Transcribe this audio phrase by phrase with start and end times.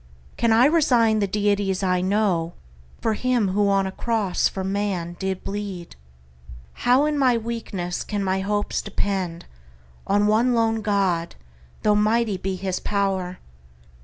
[0.35, 2.53] Can I resign the deities I know
[3.01, 5.95] For him who on a cross for man did bleed?
[6.73, 9.45] How in my weakness can my hopes depend
[10.07, 11.35] On one lone God,
[11.83, 13.37] though mighty be his pow'r?